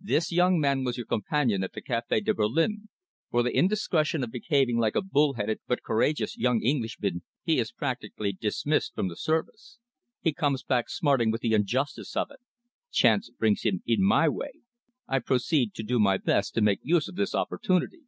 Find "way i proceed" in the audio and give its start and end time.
14.30-15.74